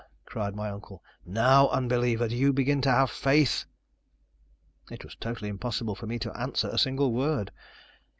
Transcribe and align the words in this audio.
cried 0.25 0.55
my 0.55 0.67
uncle, 0.67 1.03
"now, 1.27 1.69
unbeliever, 1.69 2.27
do 2.27 2.35
you 2.35 2.51
begin 2.51 2.81
to 2.81 2.89
have 2.89 3.11
faith?" 3.11 3.65
It 4.89 5.03
was 5.03 5.13
totally 5.13 5.47
impossible 5.49 5.93
for 5.93 6.07
me 6.07 6.17
to 6.17 6.35
answer 6.35 6.69
a 6.69 6.79
single 6.79 7.11
word. 7.13 7.51